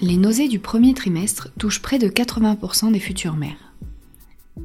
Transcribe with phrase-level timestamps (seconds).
[0.00, 3.72] Les nausées du premier trimestre touchent près de 80% des futures mères.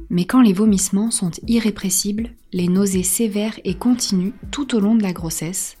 [0.08, 5.02] Mais quand les vomissements sont irrépressibles, les nausées sévères et continues tout au long de
[5.02, 5.76] la grossesse,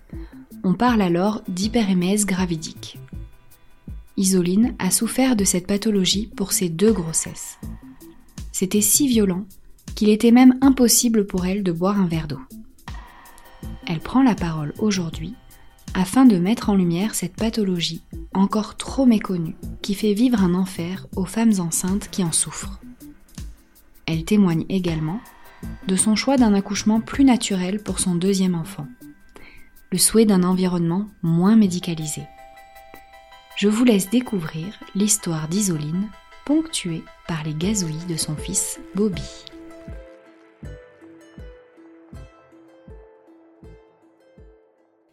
[0.64, 2.98] on parle alors d'hyperémèse gravidique.
[4.16, 7.58] Isoline a souffert de cette pathologie pour ses deux grossesses.
[8.50, 9.44] C'était si violent
[9.94, 12.40] qu'il était même impossible pour elle de boire un verre d'eau.
[13.86, 15.34] Elle prend la parole aujourd'hui
[15.94, 18.02] afin de mettre en lumière cette pathologie
[18.34, 22.80] encore trop méconnue qui fait vivre un enfer aux femmes enceintes qui en souffrent.
[24.06, 25.20] Elle témoigne également
[25.86, 28.86] de son choix d'un accouchement plus naturel pour son deuxième enfant,
[29.90, 32.22] le souhait d'un environnement moins médicalisé.
[33.56, 36.08] Je vous laisse découvrir l'histoire d'Isoline,
[36.44, 39.22] ponctuée par les gazouillis de son fils Bobby.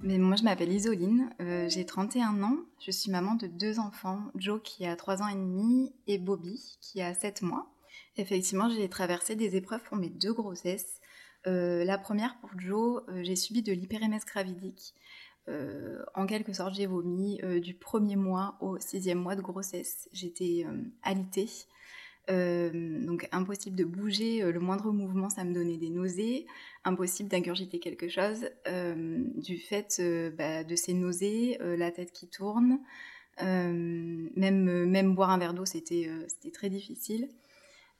[0.03, 4.19] Mais moi, je m'appelle Isoline, euh, j'ai 31 ans, je suis maman de deux enfants,
[4.33, 7.71] Joe qui a 3 ans et demi et Bobby qui a 7 mois.
[8.17, 10.99] Effectivement, j'ai traversé des épreuves pour mes deux grossesses.
[11.45, 14.95] Euh, la première pour Joe, euh, j'ai subi de l'hyperémèse gravidique.
[16.15, 20.07] en quelque sorte, j'ai vomi du premier mois au sixième mois de grossesse.
[20.13, 20.65] J'étais
[21.03, 21.49] alitée.
[22.31, 22.69] Euh,
[23.05, 26.45] donc impossible de bouger, euh, le moindre mouvement ça me donnait des nausées,
[26.85, 30.01] impossible d'ingurgiter quelque chose euh, du fait
[30.37, 32.79] bah, de ces nausées, la tête qui tourne,
[33.41, 36.09] même, même boire un verre d'eau c'était
[36.53, 37.27] très difficile.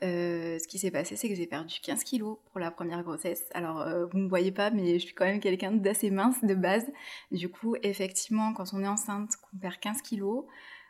[0.02, 3.50] ce qui s'est passé, c'est que j'ai perdu 15 kilos pour la première grossesse.
[3.54, 6.54] Alors, vous ne me voyez pas, mais je suis quand même quelqu'un d'assez mince de
[6.54, 6.86] base.
[7.32, 10.46] Du coup, effectivement, quand on est enceinte, qu'on perd 15 kilos,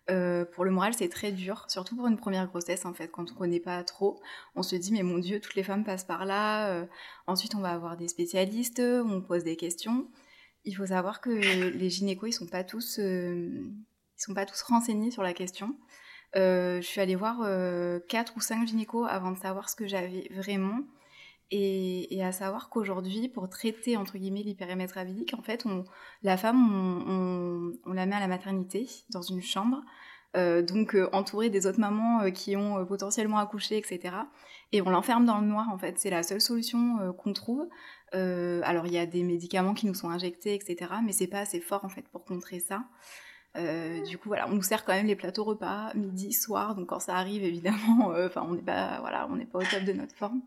[0.09, 3.31] euh, pour le moral, c'est très dur, surtout pour une première grossesse en fait, quand
[3.31, 4.19] on connaît pas trop.
[4.55, 6.69] On se dit mais mon Dieu, toutes les femmes passent par là.
[6.71, 6.85] Euh,
[7.27, 10.07] ensuite, on va avoir des spécialistes, on pose des questions.
[10.65, 13.49] Il faut savoir que les gynécos, ils sont pas tous, euh,
[14.17, 15.75] sont pas tous renseignés sur la question.
[16.35, 17.39] je suis allée voir
[18.07, 20.79] 4 ou 5 gynécos avant de savoir ce que j'avais vraiment.
[21.53, 25.65] Et, à savoir qu'aujourd'hui, pour traiter entre guillemets l'hyperémètre gravidique, en fait,
[26.23, 29.81] la femme, on, la met à la maternité dans une chambre,
[30.37, 34.15] euh, donc euh, entourée des autres mamans euh, qui ont potentiellement accouché, etc.
[34.71, 35.99] Et on l'enferme dans le noir, en fait.
[35.99, 37.67] C'est la seule solution qu'on trouve.
[38.13, 40.89] alors il y a des médicaments qui nous sont injectés, etc.
[41.03, 42.85] Mais c'est pas assez fort en fait pour contrer ça.
[43.55, 46.75] du coup, voilà, on nous sert quand même les plateaux repas midi, soir.
[46.75, 49.83] Donc quand ça arrive, évidemment, enfin, on n'est pas, voilà, on n'est pas au top
[49.83, 50.41] de notre forme.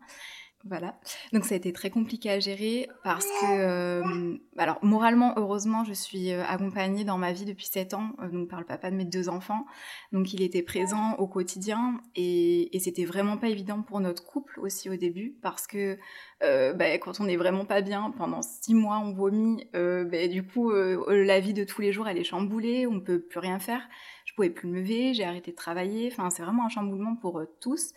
[0.67, 0.95] Voilà.
[1.31, 5.93] Donc ça a été très compliqué à gérer parce que, euh, alors moralement, heureusement, je
[5.93, 8.95] suis euh, accompagnée dans ma vie depuis 7 ans, euh, donc par le papa de
[8.95, 9.67] mes deux enfants.
[10.11, 14.59] Donc il était présent au quotidien et, et c'était vraiment pas évident pour notre couple
[14.59, 15.99] aussi au début parce que
[16.41, 20.71] bah, quand on n'est vraiment pas bien, pendant 6 mois on vomit, bah, du coup
[20.71, 23.81] la vie de tous les jours elle est chamboulée, on peut plus rien faire.
[24.25, 26.09] Je pouvais plus me lever, j'ai arrêté de travailler.
[26.11, 27.93] Enfin c'est vraiment un chamboulement pour tous.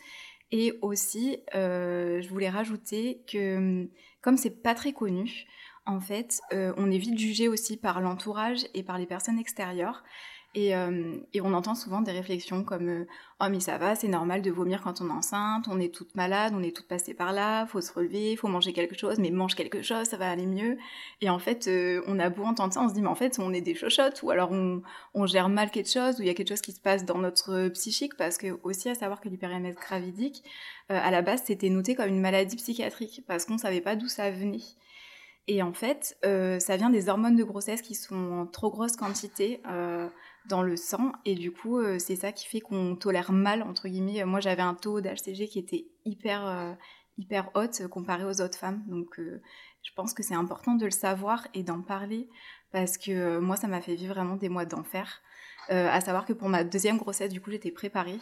[0.50, 3.88] Et aussi, euh, je voulais rajouter que hum,
[4.22, 5.46] comme c'est pas très connu,
[5.86, 10.04] en fait, euh, on est vite jugé aussi par l'entourage et par les personnes extérieures.
[10.56, 13.06] Euh, et, on entend souvent des réflexions comme euh,
[13.40, 16.14] Oh, mais ça va, c'est normal de vomir quand on est enceinte, on est toute
[16.16, 19.30] malade, on est toute passée par là, faut se relever, faut manger quelque chose, mais
[19.30, 20.78] mange quelque chose, ça va aller mieux.
[21.20, 23.38] Et en fait, euh, on a beau entendre ça, on se dit Mais en fait,
[23.38, 26.34] on est des chochottes, ou alors on, gère mal quelque chose, ou il y a
[26.34, 29.76] quelque chose qui se passe dans notre psychique, parce que aussi à savoir que l'hyperémèse
[29.76, 30.42] gravidique,
[30.88, 34.30] à la base, c'était noté comme une maladie psychiatrique, parce qu'on savait pas d'où ça
[34.30, 34.62] venait.
[35.48, 39.60] Et en fait, ça vient des hormones de grossesse qui sont en trop grosse quantité
[40.48, 41.12] dans le sang.
[41.24, 44.24] Et du coup, euh, c'est ça qui fait qu'on tolère mal, entre guillemets.
[44.24, 46.72] Moi, j'avais un taux d'HCG qui était hyper, euh,
[47.18, 48.82] hyper haute comparé aux autres femmes.
[48.88, 49.40] Donc, euh,
[49.82, 52.28] je pense que c'est important de le savoir et d'en parler
[52.72, 55.22] parce que moi, ça m'a fait vivre vraiment des mois d'enfer.
[55.70, 58.18] à savoir que pour ma deuxième grossesse, du coup, j'étais préparée.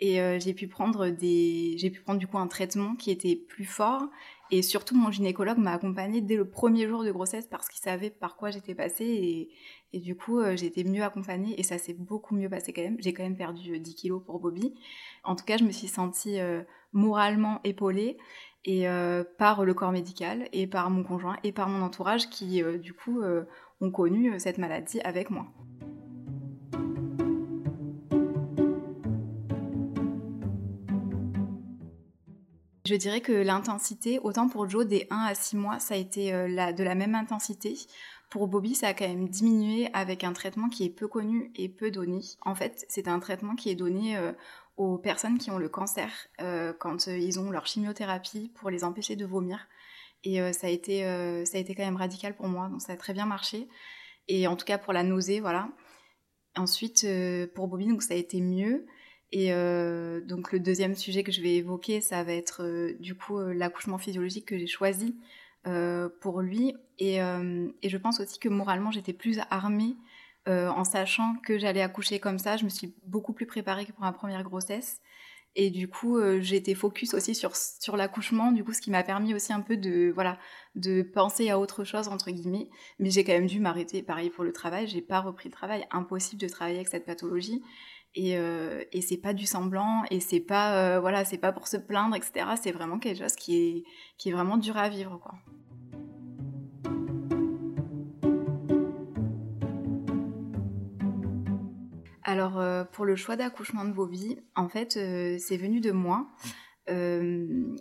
[0.00, 3.64] Et j'ai pu prendre des, j'ai pu prendre du coup un traitement qui était plus
[3.64, 4.02] fort
[4.50, 8.10] et surtout, mon gynécologue m'a accompagnée dès le premier jour de grossesse parce qu'il savait
[8.10, 9.50] par quoi j'étais passée.
[9.92, 12.96] Et, du coup, euh, été mieux accompagnée et ça s'est beaucoup mieux passé quand même.
[13.00, 14.74] J'ai quand même perdu 10 euh, kilos pour Bobby.
[15.24, 16.62] En tout cas, je me suis sentie euh,
[16.92, 18.16] moralement épaulée
[18.66, 18.86] et
[19.36, 23.20] par le corps médical et par mon conjoint et par mon entourage qui, du coup,
[23.82, 25.48] ont connu cette maladie avec moi.
[32.86, 36.32] Je dirais que l'intensité, autant pour Joe, des 1 à 6 mois, ça a été
[36.32, 37.78] de la même intensité.
[38.28, 41.70] Pour Bobby, ça a quand même diminué avec un traitement qui est peu connu et
[41.70, 42.20] peu donné.
[42.42, 44.18] En fait, c'est un traitement qui est donné
[44.76, 46.10] aux personnes qui ont le cancer
[46.78, 49.66] quand ils ont leur chimiothérapie pour les empêcher de vomir.
[50.22, 51.04] Et ça, a été,
[51.46, 53.66] ça a été quand même radical pour moi, donc ça a très bien marché.
[54.28, 55.70] Et en tout cas pour la nausée, voilà.
[56.54, 57.06] Ensuite,
[57.54, 58.84] pour Bobby, donc ça a été mieux.
[59.34, 63.16] Et euh, donc le deuxième sujet que je vais évoquer, ça va être euh, du
[63.16, 65.16] coup euh, l'accouchement physiologique que j'ai choisi
[66.20, 66.74] pour lui.
[66.98, 69.96] Et, je pense aussi que moralement, j'étais plus armée
[70.46, 72.58] en sachant que j'allais accoucher comme ça.
[72.58, 75.00] Je me suis beaucoup plus préparée que pour ma première grossesse.
[75.56, 79.54] Et du coup, été focus aussi sur, l'accouchement, du coup, ce qui m'a permis aussi
[79.54, 80.14] un peu de,
[80.74, 82.68] de penser à autre chose, entre guillemets.
[82.98, 84.86] Mais j'ai quand même dû m'arrêter, pareil pour le travail.
[84.86, 85.86] J'ai pas repris le travail.
[85.92, 87.62] Impossible de travailler avec cette pathologie
[88.14, 91.66] et, euh, et c'est pas du semblant et c'est pas euh, voilà c'est pas pour
[91.66, 93.84] se plaindre etc c'est vraiment quelque chose qui est
[94.18, 95.20] qui est vraiment dur à vivre
[102.22, 106.28] alors euh, pour le choix d'accouchement de Bobby en fait c'est venu de moi.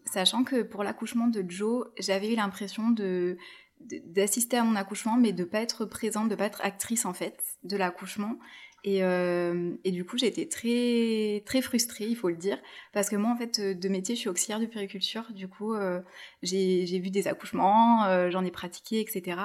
[0.05, 3.37] Sachant que pour l'accouchement de Joe j'avais eu l'impression de
[3.81, 7.43] d'assister à mon accouchement mais de pas être présente de pas être actrice en fait
[7.63, 8.39] de l'accouchement
[8.85, 12.57] et, euh, du coup, j'ai été très, très frustrée, il faut le dire,
[12.91, 15.23] parce que moi, en fait, de métier, je suis auxiliaire de périculture.
[15.33, 16.01] Du coup, euh,
[16.41, 19.37] j'ai vu des accouchements, euh, j'en ai pratiqué, etc.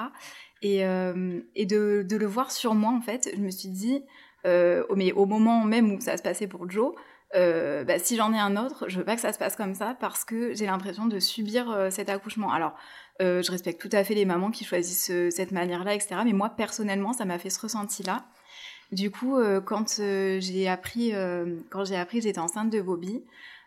[0.61, 4.03] Et, euh, et de, de, le voir sur moi, en fait, je me suis dit,
[4.45, 6.93] euh, mais au moment même où ça se passait pour Joe,
[7.33, 9.95] bah, si j'en ai un autre, je veux pas que ça se passe comme ça
[10.01, 12.51] parce que j'ai l'impression de subir cet accouchement.
[12.51, 12.75] Alors,
[13.21, 16.15] je respecte tout à fait les mamans qui choisissent cette manière-là, etc.
[16.25, 18.25] Mais moi, personnellement, ça m'a fait ce ressenti-là.
[18.91, 22.81] Du coup, euh, quand euh, j'ai appris, euh, quand j'ai appris que j'étais enceinte de
[22.81, 23.23] Bobby,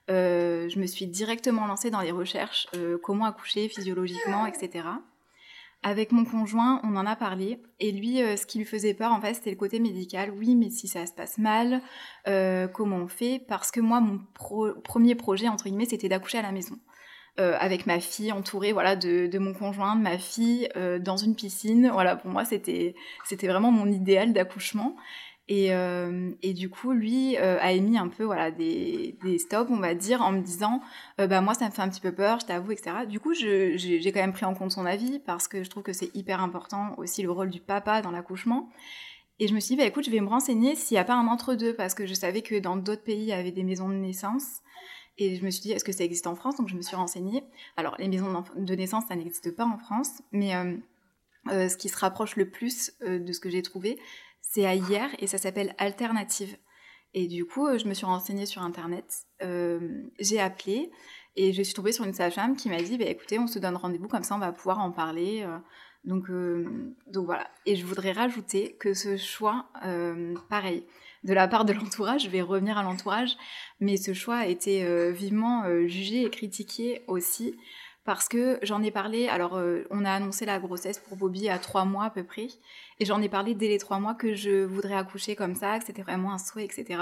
[0.09, 2.69] je me suis directement lancée dans les recherches
[3.03, 4.87] comment accoucher physiologiquement, etc.
[5.83, 9.23] Avec mon conjoint, on en a parlé, et lui, ce qui lui faisait peur, en
[9.23, 10.31] fait, c'était le côté médical.
[10.31, 11.81] Oui, mais si ça se passe mal,
[12.75, 13.43] comment on fait?
[13.49, 14.21] Parce que moi, mon
[14.85, 16.77] premier projet, entre guillemets, c'était d'accoucher à la maison.
[17.41, 21.17] Euh, avec ma fille entourée voilà de, de mon conjoint, de ma fille euh, dans
[21.17, 21.89] une piscine.
[21.91, 22.95] Voilà, pour moi c'était
[23.25, 24.97] c'était vraiment mon idéal d'accouchement.
[25.49, 29.81] Et, euh, et, du coup, lui a émis un peu voilà des, des, stops, on
[29.81, 30.81] va dire, en me disant
[31.19, 33.07] bah moi ça me fait un petit peu peur, je t'avoue, etc.
[33.09, 35.93] Du coup, j'ai quand même pris en compte son avis parce que je trouve que
[35.93, 38.71] c'est hyper important aussi le rôle du papa dans l'accouchement.
[39.41, 41.15] Et je me suis dit, bah, écoute, je vais me renseigner s'il n'y a pas
[41.15, 43.89] un entre-deux, parce que je savais que dans d'autres pays, il y avait des maisons
[43.89, 44.61] de naissance.
[45.19, 46.57] Et je me suis dit, est-ce que ça existe en France?
[46.57, 47.45] Donc je me suis renseignée.
[47.77, 50.77] Alors, les maisons de naissance, ça n'existe pas en France, mais euh,
[51.51, 53.99] euh, ce qui se rapproche le plus euh, de ce que j'ai trouvé,
[54.41, 56.57] c'est à hier et ça s'appelle Alternative.
[57.15, 59.27] Et du coup, je me suis renseignée sur Internet,
[60.19, 60.91] j'ai appelé
[61.37, 63.77] et je suis tombée sur une sage-femme qui m'a dit, bah, écoutez, on se donne
[63.77, 65.47] rendez-vous, comme ça on va pouvoir en parler.
[66.05, 66.31] donc,
[67.07, 67.51] donc voilà.
[67.67, 69.67] Et je voudrais rajouter que ce choix,
[70.49, 70.87] pareil,
[71.25, 73.37] de la part de l'entourage, je vais revenir à l'entourage,
[73.81, 77.57] mais ce choix a été euh, vivement euh, jugé et critiqué aussi
[78.05, 81.59] parce que j'en ai parlé, alors euh, on a annoncé la grossesse pour Bobby à
[81.59, 82.49] trois mois à peu près,
[82.99, 85.85] et j'en ai parlé dès les trois mois que je voudrais accoucher comme ça, que
[85.85, 87.01] c'était vraiment un souhait, etc.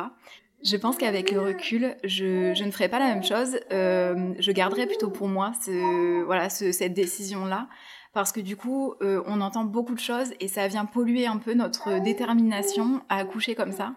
[0.62, 3.58] Je pense qu'avec le recul, je, ne ferai pas la même chose.
[3.70, 7.66] je garderai plutôt pour moi ce, voilà, cette décision-là
[8.12, 11.36] parce que du coup, euh, on entend beaucoup de choses et ça vient polluer un
[11.36, 13.94] peu notre détermination à accoucher comme ça.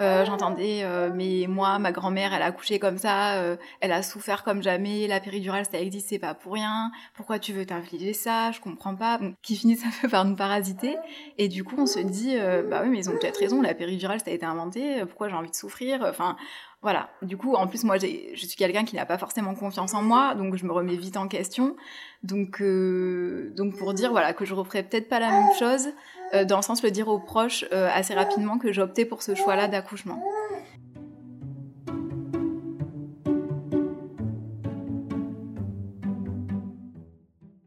[0.00, 4.42] Euh, J'entendais, euh, mais moi, ma grand-mère, elle a accouché comme ça, elle a souffert
[4.42, 6.90] comme jamais, la péridurale, ça existe, c'est pas pour rien.
[7.14, 8.50] Pourquoi tu veux t'infliger ça?
[8.50, 9.20] Je comprends pas.
[9.42, 10.96] qui finissent un peu par nous parasiter.
[11.38, 12.36] Et du coup, on se dit,
[12.68, 15.36] bah oui, mais ils ont peut-être raison, la péridurale, ça a été inventé, pourquoi j'ai
[15.36, 16.02] envie de souffrir?
[16.02, 16.36] Enfin,
[16.84, 17.08] voilà.
[17.22, 20.34] Du coup, en plus, moi, je suis quelqu'un qui n'a pas forcément confiance en moi,
[20.34, 21.76] donc je me remets vite en question.
[22.22, 25.88] Donc, euh, donc pour dire voilà que je referai peut-être pas la même chose,
[26.34, 29.06] euh, dans le sens de le dire aux proches euh, assez rapidement que j'ai opté
[29.06, 30.22] pour ce choix-là d'accouchement.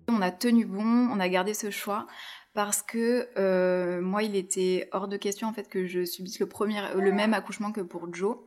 [0.09, 2.05] On a tenu bon, on a gardé ce choix
[2.53, 6.81] parce que moi, il était hors de question en fait que je subisse le premier,
[6.95, 8.37] le même accouchement que pour Joe.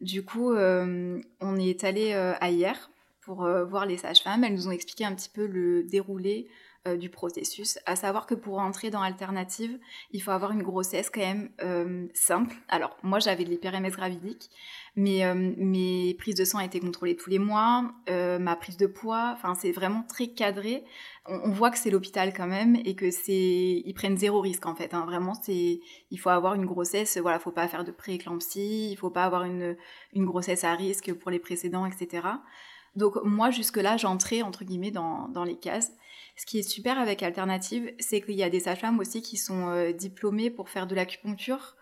[0.00, 4.44] Du coup, euh, on est allé euh, à hier pour euh, voir les sages-femmes.
[4.44, 6.48] Elles nous ont expliqué un petit peu le déroulé
[6.98, 9.78] du processus, à savoir que pour entrer dans Alternative,
[10.10, 12.54] il faut avoir une grossesse quand même simple.
[12.68, 14.50] Alors, moi, j'avais de l'hyperémèse gravidique,
[14.96, 19.54] mais mes prises de sang étaient contrôlées tous les mois, ma prise de poids, enfin,
[19.54, 20.84] c'est vraiment très cadré
[21.26, 24.74] on, voit que c'est l'hôpital quand même et que c'est ils prennent zéro risque en
[24.74, 24.92] fait.
[24.94, 25.04] Hein.
[25.06, 29.10] Vraiment, c'est il faut avoir une grossesse, voilà, faut pas faire de prééclampsie, il faut
[29.10, 29.76] pas avoir une,
[30.12, 32.28] une grossesse à risque pour les précédents, etc.
[32.96, 35.92] Donc moi, jusque-là, j'entrais, entre guillemets, dans, les cases.
[36.36, 39.68] Ce qui est super avec Alternative, c'est qu'il y a des sages-femmes aussi qui sont
[39.68, 41.76] euh, diplômées pour faire de l'acupuncture.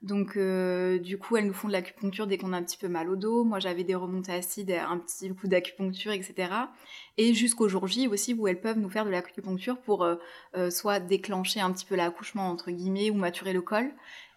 [0.00, 2.88] Donc, euh, du coup, elles nous font de l'acupuncture dès qu'on a un petit peu
[2.88, 3.44] mal au dos.
[3.44, 6.52] Moi, j'avais des remontées acides, un petit coup d'acupuncture, etc.
[7.16, 11.00] Et jusqu'au jour J aussi, où elles peuvent nous faire de l'acupuncture pour euh, soit
[11.00, 13.90] déclencher un petit peu l'accouchement, entre guillemets, ou maturer le col.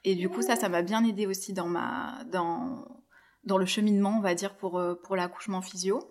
[0.03, 2.87] Et du coup, ça, ça m'a bien aidé aussi dans, ma, dans,
[3.45, 6.10] dans le cheminement, on va dire, pour, pour l'accouchement physio.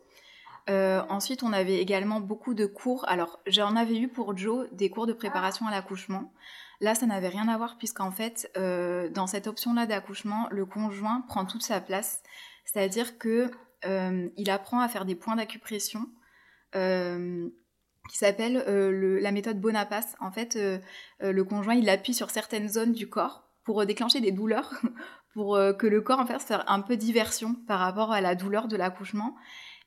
[0.70, 3.04] Ensuite, on avait également beaucoup de cours.
[3.08, 6.32] Alors, j'en avais eu pour Joe des cours de préparation à l'accouchement.
[6.80, 11.22] Là, ça n'avait rien à voir puisqu'en fait, euh, dans cette option-là d'accouchement, le conjoint
[11.28, 12.22] prend toute sa place.
[12.64, 13.50] C'est-à-dire que
[13.84, 16.06] euh, il apprend à faire des points d'acupression
[16.74, 17.48] euh,
[18.08, 20.16] qui s'appellent la méthode Bonaparte.
[20.20, 20.58] En fait,
[21.20, 24.72] le conjoint, il appuie sur certaines zones du corps pour déclencher des douleurs,
[25.34, 28.68] pour que le corps en fait fasse un peu diversion par rapport à la douleur
[28.68, 29.36] de l'accouchement.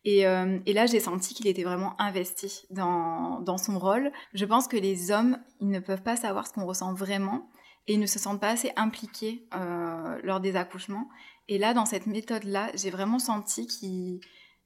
[0.05, 4.11] Euh, et, là, j'ai senti qu'il était vraiment investi dans, son rôle.
[4.33, 7.49] Je pense que les hommes, ils ne peuvent pas savoir ce qu'on ressent vraiment
[7.87, 11.09] et ils ne se sentent pas assez impliqués euh, lors des accouchements.
[11.47, 14.19] Et là, dans cette méthode-là, j'ai vraiment senti qu'il...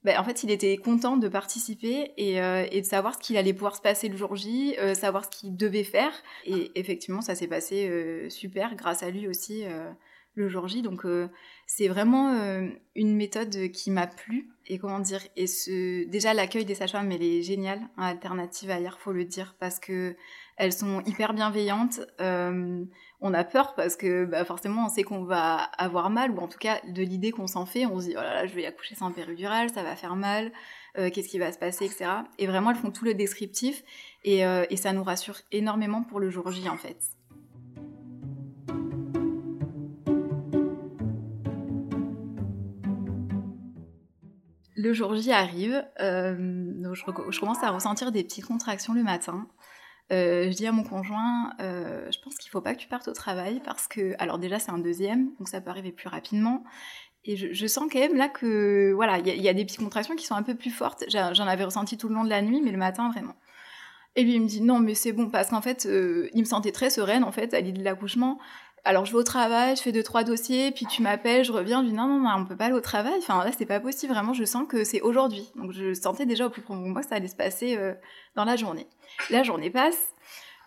[0.03, 3.53] Ben, en fait, il était content de participer et, euh, de savoir ce qu'il allait
[3.53, 6.13] pouvoir se passer le jour J, savoir ce qu'il devait faire.
[6.45, 9.65] Et effectivement, ça s'est passé super grâce à lui aussi
[10.37, 10.81] le jour J.
[10.81, 11.27] Donc euh,
[11.65, 14.49] c'est vraiment euh, une méthode qui m'a plu.
[14.67, 18.79] Et comment dire Et ce, déjà l'accueil des sages-femmes, elle est géniale en alternative à
[18.79, 20.15] hier, faut le dire, parce que
[20.57, 22.01] elles sont hyper bienveillantes.
[22.21, 22.83] Euh,
[23.19, 26.47] on a peur parce que bah, forcément on sait qu'on va avoir mal, ou en
[26.47, 28.65] tout cas de l'idée qu'on s'en fait, on se dit oh là là, je vais
[28.65, 30.51] accoucher sans péridurale, ça va faire mal,
[30.95, 32.05] qu'est-ce qui va se passer, etc.
[32.39, 33.83] Et vraiment elles font tout le descriptif
[34.23, 34.43] et
[34.75, 37.16] ça nous rassure énormément pour le jour J en fait.
[44.87, 49.47] Le jour J arrive, euh, je, commence à ressentir des petites contractions le matin.
[50.13, 53.09] Euh, je dis à mon conjoint, euh, je pense qu'il faut pas que tu partes
[53.09, 56.63] au travail parce que, alors déjà c'est un deuxième, donc ça peut arriver plus rapidement.
[57.25, 60.25] Et je, sens quand même là que, voilà, il y, a des petites contractions qui
[60.25, 61.03] sont un peu plus fortes.
[61.09, 63.35] J'en avais ressenti tout le long de la nuit, mais le matin vraiment.
[64.15, 66.71] Et lui il me dit non mais c'est bon parce qu'en fait il me sentait
[66.71, 68.39] très sereine en fait à l'idée de l'accouchement
[68.87, 71.83] alors je vais au travail, je fais deux trois dossiers, puis tu m'appelles, je reviens,
[71.83, 73.15] je dis non non non, on peut pas aller au travail.
[73.17, 75.51] Enfin là c'est pas possible, vraiment je sens que c'est aujourd'hui.
[75.55, 77.93] Donc je sentais déjà au plus profond de moi que ça allait se passer euh,
[78.35, 78.87] dans la journée.
[79.29, 80.13] La journée passe,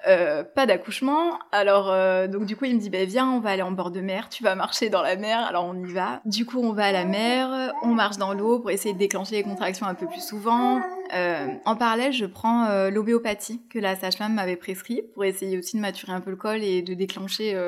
[0.06, 1.38] euh, pas d'accouchement.
[1.50, 3.90] Alors, euh, donc du coup, il me dit, bah, viens, on va aller en bord
[3.90, 6.20] de mer, tu vas marcher dans la mer, alors on y va.
[6.26, 9.36] Du coup, on va à la mer, on marche dans l'eau pour essayer de déclencher
[9.36, 10.80] les contractions un peu plus souvent.
[11.12, 15.82] Euh, en parallèle, je prends l'obéopathie que la sage-femme m'avait prescrit pour essayer aussi de
[15.82, 17.58] maturer un peu le col et de déclencher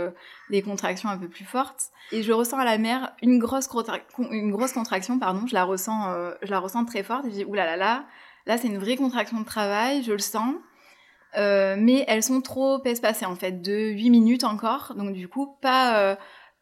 [0.51, 1.91] les contractions un peu plus fortes.
[2.13, 6.59] Et je ressens à la mer une grosse, contraction, pardon, je la ressens, je la
[6.59, 8.05] ressens très forte je dis, oulala, là là,
[8.47, 10.55] là, c'est une vraie contraction de travail, je le sens.
[11.37, 15.57] Euh, mais elles sont trop espacées en fait, de 8 minutes encore, donc du coup
[15.63, 16.17] pas, euh,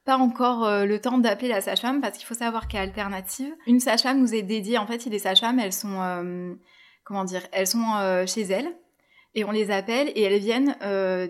[0.04, 3.80] pas encore euh, le temps d'appeler la sage-femme parce qu'il faut savoir qu'à Alternative, une
[3.80, 6.56] sage-femme nous est dédiée, en fait, les sages-femmes, elles sont,
[7.04, 8.68] comment dire, elles sont chez elles,
[9.34, 10.76] et on les appelle et elles viennent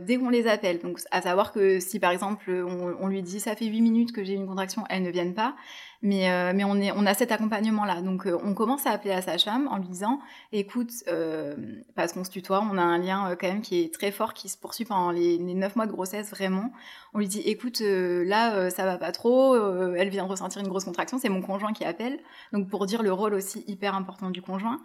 [0.06, 0.78] dès qu'on les appelle.
[0.80, 4.12] Donc à savoir que si par exemple on, on lui dit ça fait 8 minutes
[4.12, 5.54] que j'ai une contraction, elles ne viennent pas.
[6.02, 8.00] Mais, euh, mais on, est, on a cet accompagnement-là.
[8.00, 10.18] Donc, euh, on commence à appeler la sage-femme en lui disant,
[10.50, 11.54] écoute, euh,
[11.94, 14.48] parce qu'on se tutoie, on a un lien quand même qui est très fort, qui
[14.48, 16.72] se poursuit pendant les, neuf mois de grossesse, vraiment.
[17.12, 19.56] On lui dit, écoute, là, ça va pas trop,
[19.94, 22.18] elle vient de ressentir une grosse contraction, c'est mon conjoint qui appelle.
[22.52, 24.80] Donc, pour dire le rôle aussi hyper important du conjoint.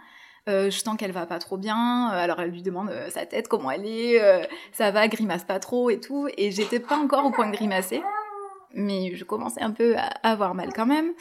[0.47, 3.85] Je sens qu'elle va pas trop bien, alors elle lui demande sa tête, comment elle
[3.85, 7.55] est, ça va, grimace pas trop et tout, et j'étais pas encore au point de
[7.55, 8.01] grimacer
[8.75, 11.13] mais je commençais un peu à avoir mal quand même.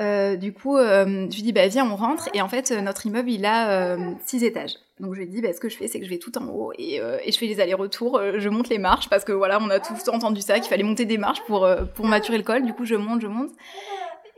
[0.00, 2.28] Euh, du coup, euh, je lui dis, bah, viens, on rentre.
[2.34, 4.74] Et en fait, notre immeuble, il a euh, six étages.
[4.98, 6.46] Donc, je lui dis, bah, ce que je fais, c'est que je vais tout en
[6.46, 8.20] haut et, et je fais les allers-retours.
[8.38, 11.04] je monte les marches parce que voilà, on a tous entendu ça, qu'il fallait monter
[11.04, 12.64] des marches pour, pour maturer le col.
[12.64, 13.50] Du coup, je monte, je monte.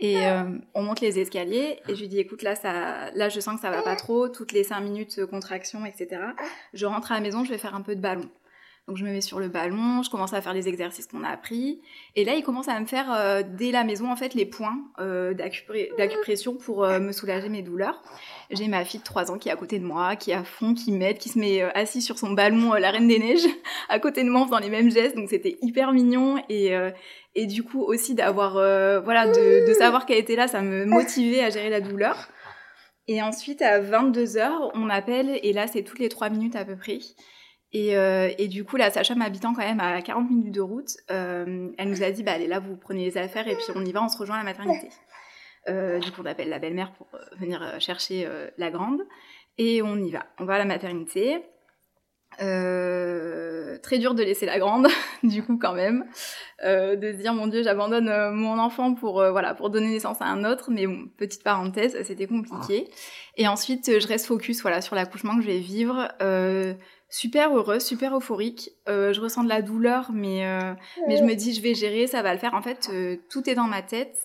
[0.01, 0.17] Et
[0.75, 1.79] on monte les escaliers.
[1.89, 4.29] Et je lui dis, écoute, là, ça, là, je sens que ça va pas trop.
[4.29, 6.21] Toutes les cinq minutes, contraction, etc.
[6.73, 8.29] Je rentre à la maison, je vais faire un peu de ballon.
[8.87, 11.31] Donc je me mets sur le ballon, je commence à faire les exercices qu'on a
[11.31, 11.81] appris.
[12.17, 14.77] Et là, il commence à me faire euh, dès la maison en fait les points
[15.01, 18.03] euh, d'acupression pour euh, me soulager mes douleurs.
[18.51, 20.45] J'ai ma fille de 3 ans qui est à côté de moi, qui est à
[20.45, 23.47] fond, qui m'aide, qui se met assise sur son ballon, la Reine des Neiges,
[23.89, 25.17] à côté de moi en faisant les mêmes gestes.
[25.17, 26.77] Donc c'était hyper mignon et
[27.35, 28.53] et du coup aussi d'avoir
[29.03, 32.29] voilà de, de savoir qu'elle était là, ça me motivait à gérer la douleur.
[33.07, 36.65] Et ensuite à 22 h on m'appelle et là c'est toutes les 3 minutes à
[36.65, 36.99] peu près.
[37.75, 41.71] Euh, et, du coup, la sage-femme habitant quand même à 40 minutes de route, euh,
[41.77, 43.93] elle nous a dit, bah, allez là, vous prenez les affaires et puis on y
[43.93, 44.89] va, on se rejoint à la maternité.
[45.67, 49.03] du coup, on appelle la belle-mère pour venir chercher la grande.
[49.57, 50.27] Et on y va.
[50.39, 51.43] On va à la maternité.
[52.41, 54.89] Euh, très dur de laisser la grande,
[55.23, 56.05] du coup quand même,
[56.65, 60.21] euh, de se dire mon Dieu j'abandonne euh, mon enfant pour voilà pour donner naissance
[60.21, 62.89] à un autre, mais bon, petite parenthèse, c'était compliqué.
[63.37, 66.09] Et ensuite je reste focus voilà sur l'accouchement que je vais vivre,
[67.09, 68.71] super heureuse, super euphorique.
[68.87, 70.45] je ressens de la douleur, mais
[71.07, 72.55] mais je me dis je vais gérer, ça va le faire.
[72.55, 72.91] En fait
[73.29, 74.17] tout est dans ma tête.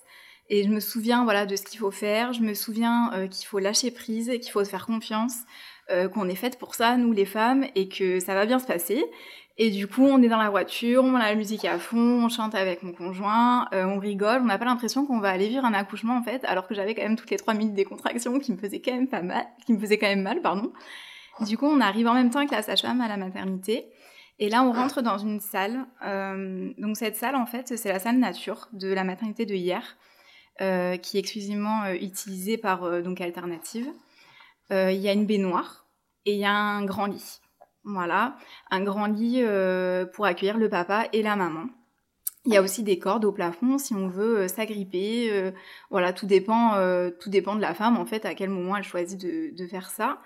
[0.52, 2.32] Et je me souviens voilà de ce qu'il faut faire.
[2.32, 5.34] Je me souviens qu'il faut lâcher prise, qu'il faut se faire confiance.
[5.90, 8.66] Euh, qu'on est faite pour ça, nous les femmes, et que ça va bien se
[8.66, 9.04] passer.
[9.58, 12.28] Et du coup, on est dans la voiture, on met la musique à fond, on
[12.28, 15.64] chante avec mon conjoint, euh, on rigole, on n'a pas l'impression qu'on va aller vivre
[15.64, 18.38] un accouchement en fait, alors que j'avais quand même toutes les trois minutes des contractions
[18.38, 20.72] qui me faisaient quand même pas mal, qui me faisaient quand même mal, pardon.
[21.40, 23.86] Du coup, on arrive en même temps avec la sage-femme à la maternité.
[24.38, 25.86] Et là, on rentre dans une salle.
[26.04, 29.96] Euh, donc cette salle, en fait, c'est la salle nature de la maternité de hier,
[30.58, 33.90] qui est exclusivement utilisée par donc Alternative.
[34.70, 35.86] Il y a une baignoire
[36.26, 37.40] et il y a un grand lit.
[37.84, 38.36] Voilà,
[38.70, 41.66] un grand lit euh, pour accueillir le papa et la maman.
[42.46, 45.30] Il y a aussi des cordes au plafond si on veut euh, s'agripper.
[45.30, 45.50] Euh,
[45.90, 46.74] voilà, tout dépend,
[47.20, 50.18] tout dépend de la femme en fait à quel moment elle choisit de, faire ça.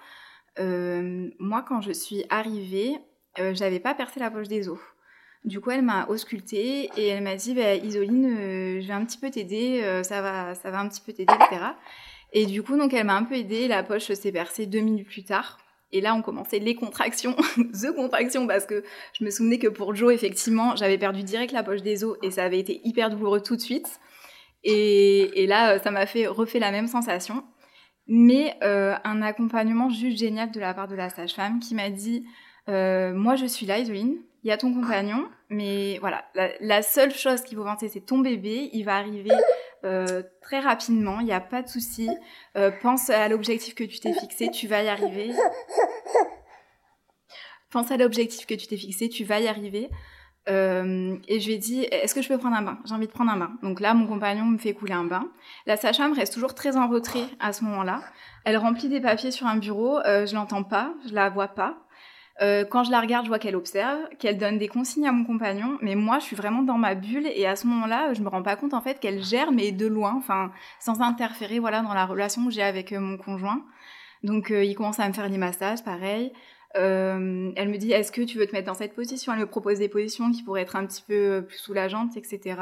[0.59, 2.99] moi, quand je suis arrivée,
[3.37, 4.79] j'avais pas percé la poche des os.
[5.45, 9.19] Du coup, elle m'a auscultée et elle m'a dit bah, Isoline, je vais un petit
[9.19, 11.67] peu t'aider, ça va, ça va un petit peu t'aider, etc.
[12.35, 13.69] Et du coup, donc elle m'a un peu aidée.
[13.69, 15.59] La poche s'est percée deux minutes plus tard.
[15.93, 18.83] Et là, on commençait les contractions, the contraction, parce que
[19.17, 22.33] je me souvenais que pour Joe, effectivement, j'avais perdu direct la poche des os et
[22.33, 24.01] ça avait été hyper douloureux tout de suite.
[24.65, 27.45] Et, là, ça m'a fait refait la même sensation.
[28.09, 32.27] Mais euh, un accompagnement juste génial de la part de la sage-femme qui m'a dit
[32.69, 36.25] euh, Moi, je suis là, Isoline, il y a ton compagnon, mais voilà,
[36.61, 39.31] la, seule chose qu'il faut penser, c'est ton bébé, il va arriver
[39.85, 42.09] euh, très rapidement, il n'y a pas de souci.
[42.57, 45.33] Euh, pense à l'objectif que tu t'es fixé, tu vas y arriver.
[47.71, 49.91] Pense à l'objectif que tu t'es fixé, tu vas y arriver.
[50.49, 52.79] Euh, et je lui ai dit, est-ce que je peux prendre un bain?
[52.85, 53.53] J'ai envie de prendre un bain.
[53.63, 55.29] Donc là, mon compagnon me fait couler un bain.
[55.67, 58.01] La sage-femme reste toujours très en retrait à ce moment-là.
[58.45, 59.99] Elle remplit des papiers sur un bureau.
[60.01, 61.84] Euh, je l'entends pas, je la vois pas.
[62.43, 65.25] Euh, quand je la regarde, je vois qu'elle observe, qu'elle donne des consignes à mon
[65.25, 68.29] compagnon, mais moi, je suis vraiment dans ma bulle et à ce moment-là, je me
[68.29, 71.95] rends pas compte en fait qu'elle gère, mais de loin, enfin, sans interférer, voilà, dans
[71.95, 73.65] la relation que j'ai avec euh, mon conjoint.
[74.25, 76.33] Donc, euh, il commence à me faire des massages, pareil.
[76.75, 79.33] elle me dit, est-ce que tu veux te mettre dans cette position?
[79.33, 82.57] Elle me propose des positions qui pourraient être un petit peu plus soulageantes, etc.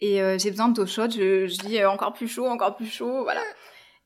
[0.00, 1.12] Et j'ai besoin d'eau chaude.
[1.12, 3.42] Je, je dis encore plus chaud, encore plus chaud, voilà.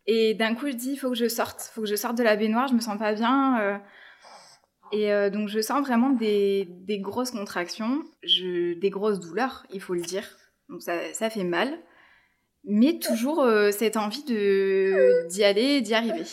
[0.07, 2.23] Et d'un coup, je dis, il faut que je sorte, faut que je sorte de
[2.23, 2.69] la baignoire.
[2.69, 3.81] Je me sens pas bien.
[4.93, 6.69] Et euh, donc je sens vraiment des,
[7.01, 10.25] grosses contractions, des grosses douleurs, il faut le dire.
[10.69, 11.79] Donc ça, fait mal,
[12.65, 16.25] mais toujours euh, cette envie d'y aller, d'y arriver.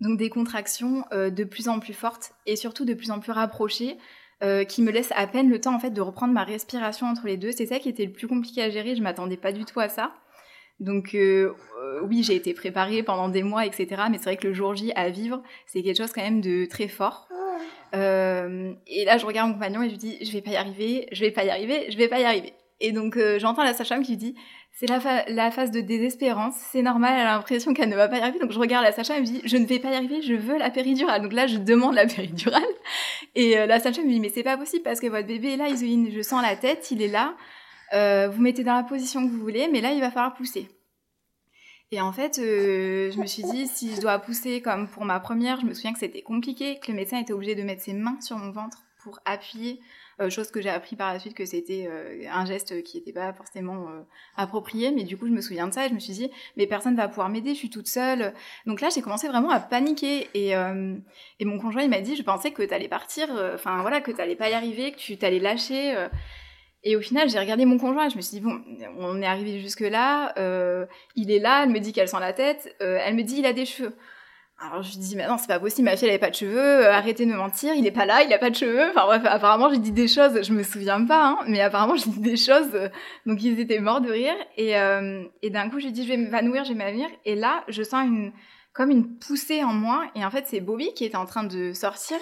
[0.00, 3.32] Donc des contractions euh, de plus en plus fortes et surtout de plus en plus
[3.32, 3.98] rapprochées,
[4.68, 7.36] qui me laissent à peine le temps en fait de reprendre ma respiration entre les
[7.36, 7.52] deux.
[7.52, 8.96] C'est ça qui était le plus compliqué à gérer.
[8.96, 10.14] Je m'attendais pas du tout à ça.
[10.80, 14.02] Donc euh, euh, oui, j'ai été préparée pendant des mois, etc.
[14.10, 16.64] Mais c'est vrai que le jour J à vivre, c'est quelque chose quand même de
[16.64, 17.28] très fort.
[17.94, 20.56] Euh, et là, je regarde mon compagnon et je lui dis, je vais pas y
[20.56, 22.54] arriver, je vais pas y arriver, je vais pas y arriver.
[22.82, 24.34] Et donc j'entends la sage-femme qui dit,
[24.72, 28.16] c'est la, la, phase de désespérance, c'est normal, elle a l'impression qu'elle ne va pas
[28.16, 28.38] y arriver.
[28.38, 30.22] Donc je regarde la sage-femme et je me dis, je ne vais pas y arriver,
[30.22, 31.20] je veux la péridurale.
[31.20, 32.62] Donc là, je demande la péridurale.
[33.34, 35.68] Et la sage-femme me dit, mais c'est pas possible parce que votre bébé est là,
[35.68, 37.34] Isoline, je sens la tête, il est là.
[37.92, 40.68] Euh, vous mettez dans la position que vous voulez, mais là, il va falloir pousser.
[41.92, 45.18] Et en fait, euh, je me suis dit, si je dois pousser comme pour ma
[45.18, 47.94] première, je me souviens que c'était compliqué, que le médecin était obligé de mettre ses
[47.94, 49.80] mains sur mon ventre pour appuyer,
[50.20, 51.88] euh, chose que j'ai appris par la suite que c'était
[52.30, 53.88] un geste qui n'était pas forcément
[54.36, 56.68] approprié, mais du coup, je me souviens de ça et je me suis dit, mais
[56.68, 58.34] personne ne va pouvoir m'aider, je suis toute seule.
[58.66, 62.22] Donc là, j'ai commencé vraiment à paniquer et, et mon conjoint, il m'a dit, je
[62.22, 65.16] pensais que tu allais partir, enfin voilà, que tu n'allais pas y arriver, que tu
[65.16, 65.96] t'allais lâcher.
[66.82, 68.62] Et au final, j'ai regardé mon conjoint je me suis dit, bon,
[68.98, 72.74] on est arrivé jusque-là, euh, il est là, elle me dit qu'elle sent la tête,
[72.80, 73.94] euh, elle me dit il a des cheveux.
[74.62, 76.34] Alors je lui dis, mais non, c'est pas possible, ma fille, elle avait pas de
[76.34, 78.90] cheveux, euh, arrêtez de me mentir, il est pas là, il a pas de cheveux.
[78.90, 82.10] Enfin bref, apparemment, j'ai dit des choses, je me souviens pas, hein, mais apparemment, j'ai
[82.10, 82.70] dit des choses,
[83.26, 84.34] donc ils étaient morts de rire.
[84.56, 84.72] Et,
[85.42, 87.08] et d'un coup, je lui dis, je vais m'évanouir, je vais m'évanouir.
[87.24, 88.32] Et là, je sens une,
[88.72, 91.72] comme une poussée en moi, et en fait, c'est Bobby qui était en train de
[91.72, 92.18] sortir.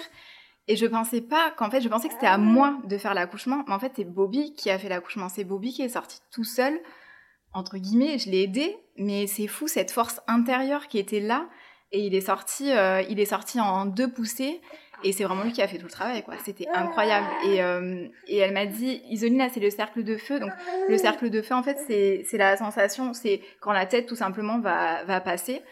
[0.69, 3.63] Et je pensais pas qu'en fait, je pensais que c'était à moi de faire l'accouchement,
[3.67, 5.27] mais en fait, c'est Bobby qui a fait l'accouchement.
[5.27, 6.79] C'est Bobby qui est sorti tout seul,
[7.53, 8.19] entre guillemets.
[8.19, 11.49] Je l'ai aidé, mais c'est fou cette force intérieure qui était là.
[11.91, 14.61] Et il est sorti, euh, il est sorti en deux poussées.
[15.03, 16.35] Et c'est vraiment lui qui a fait tout le travail, quoi.
[16.45, 17.25] C'était incroyable.
[17.45, 20.39] Et, euh, et elle m'a dit, Isolina, c'est le cercle de feu.
[20.39, 20.51] Donc,
[20.87, 24.59] le cercle de feu, en fait, c'est la sensation, c'est quand la tête, tout simplement,
[24.59, 25.63] va, va passer.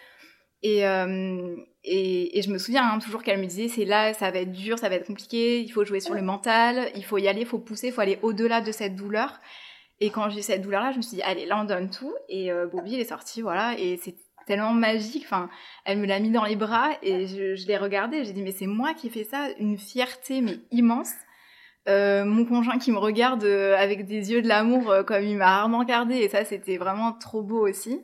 [0.64, 4.32] Et, euh, et, et, je me souviens hein, toujours qu'elle me disait, c'est là, ça
[4.32, 7.20] va être dur, ça va être compliqué, il faut jouer sur le mental, il faut
[7.20, 9.40] y aller, il faut pousser, il faut aller au-delà de cette douleur.
[10.00, 12.14] Et quand j'ai cette douleur-là, je me suis dit, allez, là, on donne tout.
[12.30, 13.78] Et euh, Bobby, il est sorti, voilà.
[13.80, 14.16] Et c'est
[14.46, 15.24] tellement magique.
[15.26, 15.50] Enfin,
[15.86, 18.24] elle me l'a mis dans les bras et je, l'ai regardé.
[18.24, 19.50] J'ai dit, mais c'est moi qui ai fait ça.
[19.60, 21.12] Une fierté, mais immense.
[21.88, 25.48] Euh, mon conjoint qui me regarde euh, avec des yeux de l'amour comme il m'a
[25.48, 26.16] rarement regardé.
[26.16, 28.02] Et ça, c'était vraiment trop beau aussi.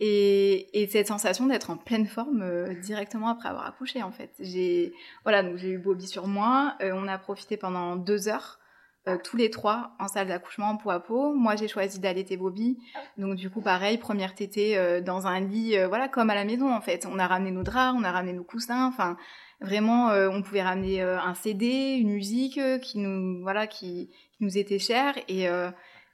[0.00, 4.32] Et, et cette sensation d'être en pleine forme directement après avoir accouché, en fait.
[4.40, 6.76] J'ai voilà, donc j'ai eu Bobby sur moi.
[6.80, 8.58] on a profité pendant deux heures.
[9.06, 11.34] Euh, tous les trois en salle d'accouchement en peau à peau.
[11.34, 12.78] Moi, j'ai choisi d'allaiter Bobby.
[13.18, 16.46] Donc, du coup, pareil, première tétée euh, dans un lit, euh, voilà, comme à la
[16.46, 17.04] maison, en fait.
[17.04, 18.86] On a ramené nos draps, on a ramené nos coussins.
[18.86, 19.18] Enfin,
[19.60, 25.14] vraiment, on pouvait ramener un CD, une musique qui nous, voilà, qui, nous était chère.
[25.28, 25.44] Et,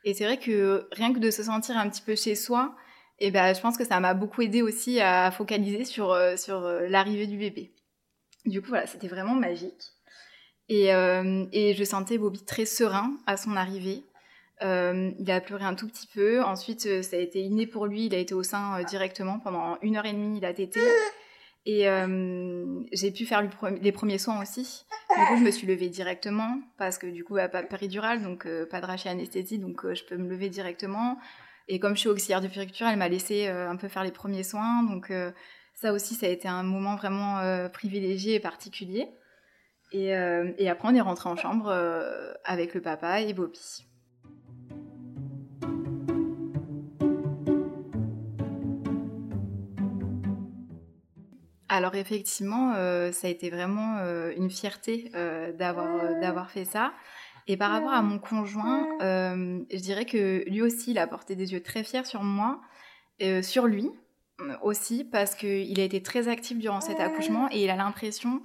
[0.05, 2.77] et c'est vrai que rien que de se sentir un petit peu chez soi,
[3.21, 7.27] et ben, je pense que ça m'a beaucoup aidé aussi à focaliser sur, sur l'arrivée
[7.27, 7.73] du bébé.
[8.47, 9.93] Du coup, voilà, c'était vraiment magique.
[10.71, 14.05] Euh, et, je sentais Bobby très serein à son arrivée.
[14.63, 16.43] Euh, il a pleuré un tout petit peu.
[16.43, 18.07] Ensuite, euh, ça a été inné pour lui.
[18.07, 20.39] Il a été au sein directement pendant une heure et demie.
[20.39, 20.81] Il a tété.
[21.67, 21.87] Et
[22.93, 23.43] j'ai pu faire
[23.83, 24.87] les premiers soins aussi.
[25.11, 28.81] Du coup, je me suis levée directement parce que du coup, pas péridurale, donc pas
[28.81, 31.19] de rachis anesthésie, donc je peux me lever directement.
[31.73, 34.43] Et comme je suis auxiliaire de périculture, elle m'a laissé un peu faire les premiers
[34.43, 34.83] soins.
[34.83, 35.13] Donc
[35.75, 39.09] ça aussi, ça a été un moment vraiment privilégié et particulier.
[39.95, 43.87] Euh, et, après, on est rentré en chambre euh, avec le papa et Bobby.
[51.73, 53.99] Alors effectivement, euh, ça a été vraiment
[54.37, 55.11] une fierté
[55.57, 56.93] d'avoir fait ça.
[57.47, 61.53] Et par rapport à mon conjoint, je dirais que lui aussi, il a porté des
[61.53, 62.61] yeux très fiers sur moi,
[63.43, 63.91] sur lui
[64.63, 68.43] aussi, parce qu'il a été très actif durant cet accouchement et il a l'impression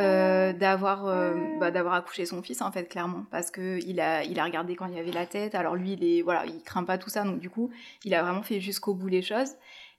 [0.00, 3.24] euh, d'avoir euh, bah, d'avoir accouché son fils en fait clairement.
[3.32, 5.56] Parce que il a il a regardé quand il y avait la tête.
[5.56, 7.24] Alors lui il est voilà il craint pas tout ça.
[7.24, 7.70] Donc du coup
[8.04, 9.54] il a vraiment fait jusqu'au bout les choses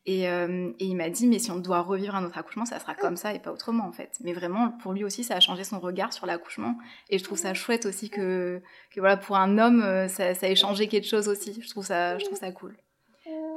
[0.06, 2.80] et, euh, et il m'a dit mais si on doit revivre un autre accouchement ça
[2.80, 4.18] sera comme ça et pas autrement en fait.
[4.24, 6.78] Mais vraiment pour lui aussi ça a changé son regard sur l'accouchement.
[7.10, 10.56] Et je trouve ça chouette aussi que que voilà pour un homme ça, ça ait
[10.56, 11.60] changé quelque chose aussi.
[11.62, 12.78] Je trouve ça je trouve ça cool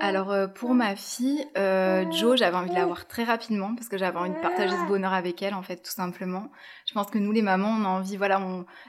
[0.02, 3.88] alors euh, pour ma fille, euh, Jo, j'avais envie de la voir très rapidement parce
[3.88, 6.50] que j'avais envie de partager ce bonheur avec elle en fait tout simplement.
[6.86, 8.42] Je pense que nous les mamans, on a envie, voilà,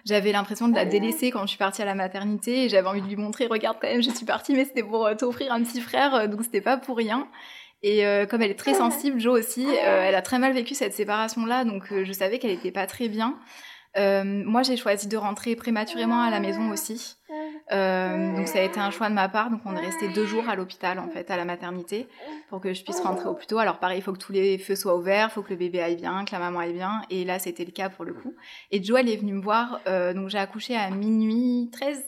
[0.06, 3.04] j'avais l'impression de la délaisser quand je suis partie à la maternité et j'avais envie
[3.04, 5.62] de lui montrer, regarde quand même, je suis partie, mais c'était pour euh, t'offrir un
[5.62, 7.28] petit frère, donc c'était pas pour rien.
[7.84, 11.66] Et comme elle est très sensible, Jo aussi, elle a très mal vécu cette séparation-là,
[11.66, 13.38] donc je savais qu'elle était pas très bien.
[13.98, 17.18] moi, j'ai choisi de rentrer prématurément à la maison aussi.
[17.72, 19.50] Euh, donc ça a été un choix de ma part.
[19.50, 22.08] Donc on est resté deux jours à l'hôpital en fait, à la maternité,
[22.50, 23.58] pour que je puisse rentrer au plus tôt.
[23.58, 25.82] Alors pareil, il faut que tous les feux soient ouverts, il faut que le bébé
[25.82, 27.04] aille bien, que la maman aille bien.
[27.10, 28.34] Et là c'était le cas pour le coup.
[28.72, 29.80] Et Joël est venue me voir.
[29.88, 32.04] Euh, donc j'ai accouché à minuit 13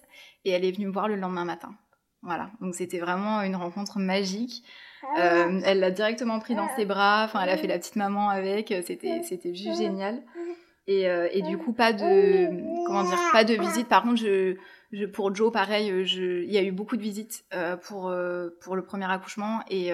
[0.46, 1.74] et elle est venue me voir le lendemain matin.
[2.22, 2.50] Voilà.
[2.60, 4.64] Donc c'était vraiment une rencontre magique.
[5.20, 7.24] Euh, elle l'a directement pris dans ses bras.
[7.26, 8.74] Enfin, elle a fait la petite maman avec.
[8.86, 10.24] C'était c'était juste génial.
[10.88, 12.48] Et, et, du coup, pas de
[12.86, 13.88] comment dire, pas de visite.
[13.88, 14.56] Par contre, je
[15.14, 18.76] pour Joe, pareil, euh, il y a eu beaucoup de visites euh, pour, euh, pour
[18.76, 19.62] le premier accouchement.
[19.70, 19.92] Et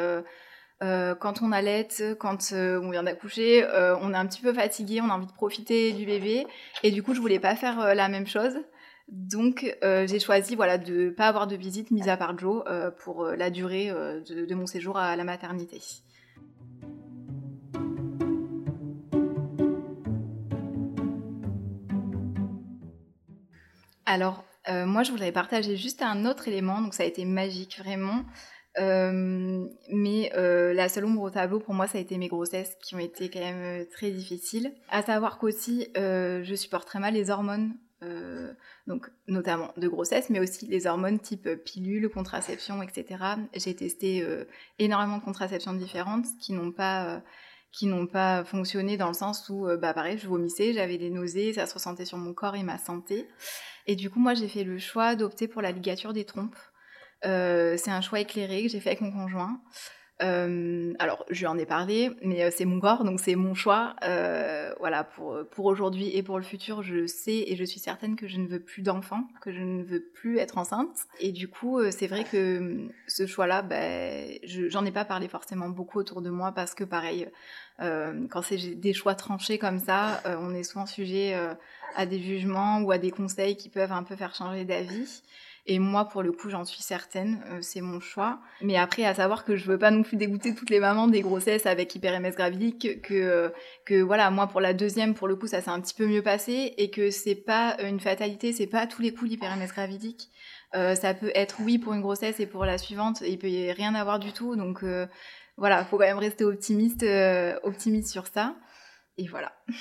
[0.80, 1.88] quand on allait,
[2.20, 3.66] quand on vient d'accoucher,
[4.02, 6.48] on est un petit peu fatigué, on a envie de profiter du bébé.
[6.84, 8.56] Et du coup, je voulais pas faire la même chose.
[9.08, 12.64] Donc, j'ai choisi voilà, de pas avoir de visite, mis à part Joe,
[13.04, 15.80] pour la durée de, de, mon séjour à la maternité.
[24.08, 27.80] Alors, euh, moi, je voudrais partager juste un autre élément, donc ça a été magique
[27.80, 28.26] vraiment.
[28.80, 32.78] Euh, mais euh, la seule ombre au tableau, pour moi, ça a été mes grossesses
[32.82, 34.74] qui ont été quand même très difficiles.
[34.90, 37.74] À savoir qu'aussi, je supporte très mal les hormones,
[38.88, 43.24] donc notamment de grossesse, mais aussi les hormones type pilule, contraception, etc.
[43.56, 44.26] J'ai testé
[44.80, 47.22] énormément de contraceptions différentes qui n'ont pas
[47.72, 51.54] qui n'ont pas fonctionné dans le sens où, bah pareil, je vomissais, j'avais des nausées,
[51.54, 53.28] ça se ressentait sur mon corps et ma santé.
[53.88, 56.56] Et du coup, moi, j'ai fait le choix d'opter pour la ligature des trompes.
[57.26, 59.62] Euh, c'est un choix éclairé que j'ai fait avec mon conjoint.
[60.22, 63.54] Euh, alors, je lui en ai parlé, mais euh, c'est mon corps, donc c'est mon
[63.54, 63.96] choix.
[64.04, 68.28] Euh, voilà, pour, aujourd'hui et pour le futur, je sais et je suis certaine que
[68.28, 70.96] je ne veux plus d'enfants, que je ne veux plus être enceinte.
[71.20, 76.00] Et du coup, c'est vrai que ce choix-là, ben, j'en ai pas parlé forcément beaucoup
[76.00, 77.28] autour de moi parce que, pareil,
[78.30, 81.36] quand c'est des choix tranchés comme ça, on est souvent sujet
[81.96, 85.24] à des jugements ou à des conseils qui peuvent un peu faire changer d'avis.
[85.68, 88.40] Et moi, pour le coup, j'en suis certaine, euh, c'est mon choix.
[88.62, 91.22] Mais après, à savoir que je veux pas non plus dégoûter toutes les mamans des
[91.22, 93.50] grossesses avec hyper-MS gravidique, que, euh,
[93.86, 96.24] que voilà, moi, pour la deuxième, pour le coup, ça s'est un petit peu mieux
[96.24, 100.32] passé, et que c'est pas une fatalité, c'est pas tous les coups l'hyper-MS gravidique.
[100.74, 103.72] Euh, ça peut être oui pour une grossesse et pour la suivante, il peut y
[103.74, 104.56] rien avoir du tout.
[104.56, 105.06] Donc euh,
[105.58, 107.06] voilà, faut quand même rester optimiste,
[107.64, 108.56] optimiste sur ça.
[109.18, 109.52] Et voilà.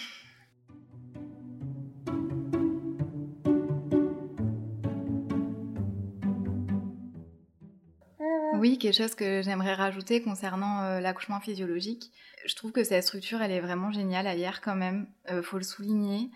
[8.60, 12.12] Oui, quelque chose que j'aimerais rajouter concernant euh, l'accouchement physiologique.
[12.44, 15.06] Je trouve que cette structure, elle est vraiment géniale à hier quand même.
[15.30, 16.30] Euh, faut le souligner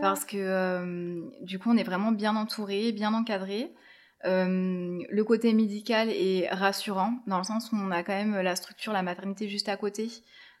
[0.00, 3.74] parce que euh, du coup, on est vraiment bien entouré, bien encadré.
[4.24, 8.92] Le côté médical est rassurant dans le sens où on a quand même la structure,
[8.92, 10.08] la maternité juste à côté.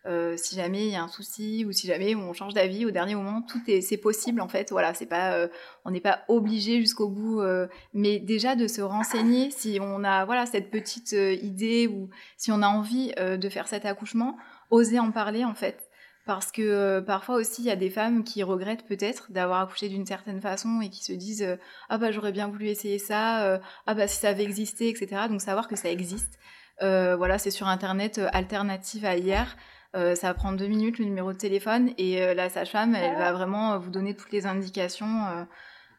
[0.06, 2.90] Euh, si jamais il y a un souci ou si jamais on change d'avis au
[2.90, 4.70] dernier moment, tout est c'est possible en fait.
[4.70, 5.48] Voilà, c'est pas euh,
[5.86, 10.26] on n'est pas obligé jusqu'au bout, euh, mais déjà de se renseigner si on a
[10.26, 14.36] voilà cette petite idée ou si on a envie de faire cet accouchement,
[14.70, 15.83] oser en parler en fait.
[16.26, 20.06] Parce que parfois aussi, il y a des femmes qui regrettent peut-être d'avoir accouché d'une
[20.06, 21.58] certaine façon et qui se disent
[21.90, 25.22] Ah bah j'aurais bien voulu essayer ça, ah bah si ça avait existé, etc.
[25.28, 26.38] Donc savoir que ça existe.
[26.80, 29.54] voilà, c'est sur internet alternative à hier.
[29.94, 33.16] Euh, ça va prendre deux minutes le numéro de téléphone et euh, la sage-femme, elle
[33.16, 35.46] va vraiment vous donner toutes les indications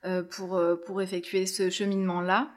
[0.06, 2.50] euh, pour, pour effectuer ce cheminement-là.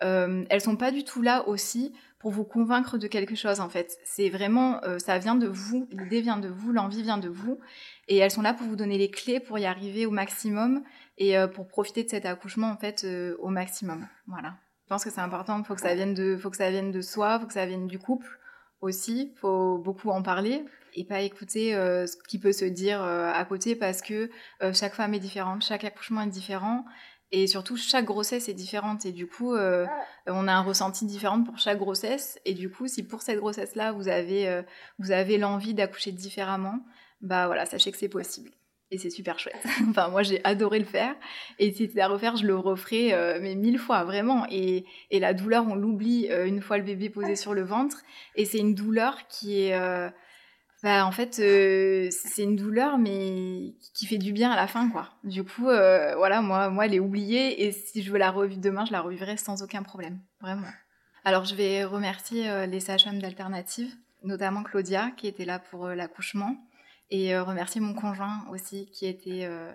[0.00, 3.96] elles sont pas du tout là aussi pour vous convaincre de quelque chose en fait.
[4.04, 7.60] C'est vraiment, ça vient de vous, l'idée vient de vous, l'envie vient de vous,
[8.08, 10.82] et elles sont là pour vous donner les clés pour y arriver au maximum
[11.16, 13.06] et pour profiter de cet accouchement en fait
[13.38, 14.06] au maximum.
[14.26, 14.54] Voilà.
[14.84, 17.02] Je pense que c'est important, faut que ça vienne de, faut que ça vienne de
[17.02, 18.38] soi, faut que ça vienne du couple
[18.80, 19.34] aussi.
[19.40, 23.44] Faut beaucoup en parler et pas écouter euh, ce qui peut se dire euh, à
[23.44, 24.30] côté parce que
[24.62, 26.84] euh, chaque femme est différente, chaque accouchement est différent
[27.30, 31.58] et surtout chaque grossesse est différente et du coup on a un ressenti différent pour
[31.58, 34.62] chaque grossesse et du coup si pour cette grossesse là vous avez
[34.98, 36.80] vous avez l'envie d'accoucher différemment
[37.20, 38.50] bah voilà sachez que c'est possible
[38.90, 39.62] et c'est super chouette.
[39.90, 41.14] enfin, moi, j'ai adoré le faire.
[41.58, 44.46] Et si c'était à refaire, je le referais mais mille fois, vraiment.
[44.50, 47.98] Et, et la douleur, on l'oublie une fois le bébé posé sur le ventre.
[48.34, 49.74] Et c'est une douleur qui est,
[50.82, 54.88] bah, en fait, euh, c'est une douleur, mais qui fait du bien à la fin,
[54.88, 55.08] quoi.
[55.24, 58.60] Du coup, euh, voilà, moi, moi, elle est oubliée, et si je veux la revivre
[58.60, 60.68] demain, je la revivrai sans aucun problème, vraiment.
[61.24, 66.56] Alors, je vais remercier euh, les sages-femmes d'Alternative, notamment Claudia, qui était là pour l'accouchement,
[67.10, 69.70] et euh, remercier mon conjoint aussi qui était euh,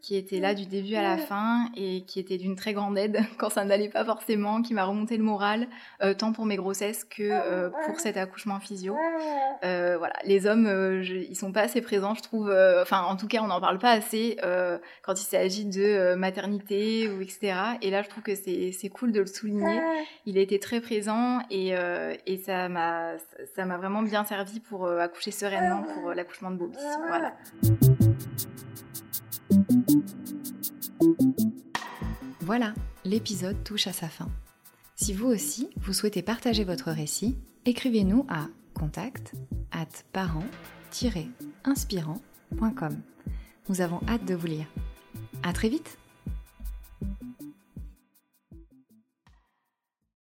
[0.00, 3.20] qui était là du début à la fin et qui était d'une très grande aide
[3.38, 5.68] quand ça n'allait pas forcément, qui m'a remonté le moral
[6.02, 8.96] euh, tant pour mes grossesses que pour cet accouchement physio.
[9.62, 12.50] voilà, les hommes je, ils sont pas assez présents, je trouve.
[12.80, 14.38] Enfin, en tout cas, on n'en parle pas assez
[15.02, 17.54] quand il s'agit de maternité ou etc.
[17.82, 19.80] Et là, je trouve que c'est cool de le souligner.
[20.24, 21.74] Il a été très présent et
[22.26, 23.12] et ça m'a
[23.54, 26.77] ça m'a vraiment bien servi pour accoucher sereinement pour l'accouchement de Bobby.
[26.78, 27.36] Voilà.
[32.40, 32.72] Voilà,
[33.04, 34.28] l'épisode touche à sa fin.
[34.94, 37.36] Si vous aussi, vous souhaitez partager votre récit,
[37.66, 39.34] écrivez-nous à contact
[39.72, 43.02] at parent-inspirant.com.
[43.68, 44.66] Nous avons hâte de vous lire.
[45.42, 45.98] À très vite!